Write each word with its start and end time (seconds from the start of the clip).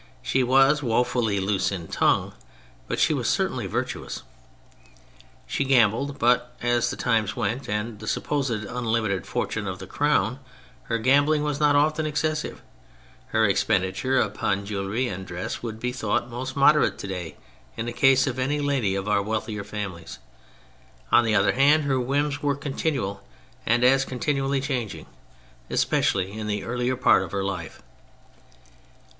She 0.23 0.41
was 0.41 0.81
woefully 0.81 1.39
loose 1.39 1.71
in 1.71 1.87
tongue, 1.87 2.33
but 2.87 2.99
she 2.99 3.13
was 3.13 3.29
certainly 3.29 3.67
virtuous. 3.67 4.23
She 5.45 5.63
gambled, 5.63 6.17
but 6.17 6.55
as 6.59 6.89
the 6.89 6.97
times 6.97 7.35
went, 7.35 7.69
and 7.69 7.99
the 7.99 8.07
supposed 8.07 8.49
unlimited 8.63 9.27
fortune 9.27 9.67
of 9.67 9.77
the 9.77 9.85
Crown, 9.85 10.39
her 10.85 10.97
gambling 10.97 11.43
was 11.43 11.59
not 11.59 11.75
often 11.75 12.07
excessive; 12.07 12.63
her 13.27 13.45
expenditure 13.45 14.19
upon 14.19 14.65
jewellery 14.65 15.07
and 15.07 15.23
dress 15.27 15.61
would 15.61 15.79
be 15.79 15.91
thought 15.91 16.31
most 16.31 16.55
moderate 16.55 16.97
to 16.97 17.05
day 17.07 17.37
in 17.77 17.85
the 17.85 17.93
case 17.93 18.25
of 18.25 18.39
any 18.39 18.59
lady 18.59 18.95
of 18.95 19.07
our 19.07 19.21
wealthier 19.21 19.63
families. 19.63 20.17
On 21.11 21.23
the 21.23 21.35
other 21.35 21.51
hand, 21.51 21.83
her 21.83 21.99
whims 21.99 22.41
were 22.41 22.55
continual 22.55 23.21
and 23.67 23.83
as 23.83 24.03
continually 24.03 24.61
changing, 24.61 25.05
especially 25.69 26.31
in 26.31 26.47
the 26.47 26.63
earlier 26.63 26.95
part 26.95 27.21
of 27.21 27.31
her 27.33 27.43
life. 27.43 27.83